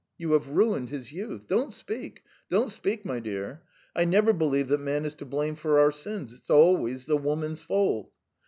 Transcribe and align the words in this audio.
You 0.17 0.31
have 0.31 0.49
ruined 0.49 0.89
his 0.89 1.11
youth. 1.11 1.45
Don't 1.45 1.75
speak, 1.75 2.23
don't 2.49 2.71
speak, 2.71 3.05
my 3.05 3.19
dear! 3.19 3.61
I 3.95 4.03
never 4.03 4.33
believe 4.33 4.67
that 4.69 4.79
man 4.79 5.05
is 5.05 5.13
to 5.13 5.25
blame 5.25 5.53
for 5.53 5.79
our 5.79 5.91
sins. 5.91 6.33
It 6.33 6.41
is 6.41 6.49
always 6.49 7.05
the 7.05 7.17
woman's 7.17 7.61
fault. 7.61 8.11